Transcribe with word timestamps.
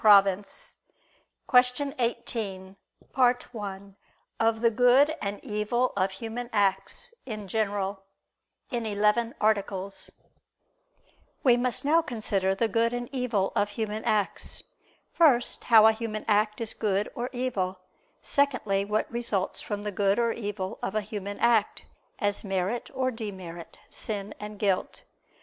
2).________________________ 0.01 0.07
QUESTION 1.45 1.93
18 1.99 2.75
OF 3.13 4.61
THE 4.61 4.71
GOOD 4.71 5.15
AND 5.21 5.39
EVIL 5.45 5.93
OF 5.95 6.11
HUMAN 6.13 6.49
ACTS, 6.51 7.13
IN 7.27 7.47
GENERAL 7.47 8.01
(In 8.71 8.87
Eleven 8.87 9.35
Articles) 9.39 10.09
We 11.43 11.55
must 11.55 11.85
now 11.85 12.01
consider 12.01 12.55
the 12.55 12.67
good 12.67 12.95
and 12.95 13.09
evil 13.11 13.53
of 13.55 13.69
human 13.69 14.03
acts. 14.03 14.63
First, 15.13 15.65
how 15.65 15.85
a 15.85 15.91
human 15.91 16.25
act 16.27 16.59
is 16.61 16.73
good 16.73 17.07
or 17.13 17.29
evil; 17.31 17.81
secondly, 18.23 18.83
what 18.83 19.11
results 19.11 19.61
from 19.61 19.83
the 19.83 19.91
good 19.91 20.17
or 20.17 20.31
evil 20.31 20.79
of 20.81 20.95
a 20.95 21.01
human 21.01 21.37
act, 21.37 21.85
as 22.17 22.43
merit 22.43 22.89
or 22.95 23.11
demerit, 23.11 23.77
sin 23.91 24.33
and 24.39 24.57
guilt. 24.57 25.03